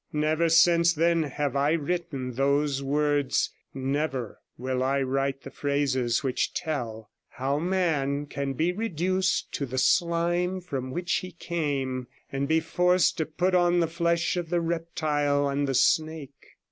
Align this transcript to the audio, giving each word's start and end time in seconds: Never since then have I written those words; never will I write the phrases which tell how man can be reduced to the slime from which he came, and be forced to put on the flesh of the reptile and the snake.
Never 0.13 0.49
since 0.49 0.93
then 0.93 1.21
have 1.21 1.55
I 1.55 1.73
written 1.73 2.31
those 2.33 2.81
words; 2.81 3.51
never 3.71 4.39
will 4.57 4.81
I 4.81 5.03
write 5.03 5.43
the 5.43 5.51
phrases 5.51 6.23
which 6.23 6.55
tell 6.55 7.11
how 7.29 7.59
man 7.59 8.25
can 8.25 8.53
be 8.53 8.71
reduced 8.71 9.51
to 9.53 9.67
the 9.67 9.77
slime 9.77 10.59
from 10.59 10.89
which 10.89 11.17
he 11.17 11.31
came, 11.31 12.07
and 12.31 12.47
be 12.47 12.59
forced 12.59 13.15
to 13.19 13.27
put 13.27 13.53
on 13.53 13.79
the 13.79 13.85
flesh 13.85 14.37
of 14.37 14.49
the 14.49 14.59
reptile 14.59 15.47
and 15.47 15.67
the 15.67 15.75
snake. 15.75 16.47